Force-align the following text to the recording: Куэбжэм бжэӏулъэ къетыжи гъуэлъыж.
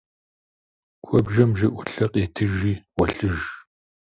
Куэбжэм 1.03 1.49
бжэӏулъэ 1.53 1.87
къетыжи 2.11 2.73
гъуэлъыж. 2.95 3.39